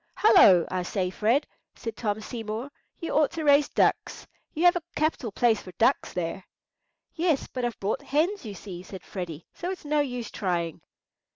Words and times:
"Hallo! 0.15 0.65
I 0.71 0.81
say, 0.81 1.11
Fred," 1.11 1.45
said 1.75 1.95
Tom 1.95 2.21
Seymour, 2.21 2.71
"you 2.99 3.13
ought 3.13 3.29
to 3.33 3.43
raise 3.43 3.69
ducks; 3.69 4.25
you've 4.51 4.73
got 4.73 4.81
a 4.81 4.85
capital 4.95 5.31
place 5.31 5.61
for 5.61 5.73
ducks 5.73 6.11
there." 6.13 6.43
"Yes; 7.13 7.45
but 7.45 7.63
I've 7.63 7.79
bought 7.79 8.01
hens, 8.01 8.43
you 8.43 8.55
see," 8.55 8.81
said 8.81 9.03
Freddy; 9.03 9.45
"so 9.53 9.69
it's 9.69 9.85
no 9.85 9.99
use 9.99 10.31
trying." 10.31 10.81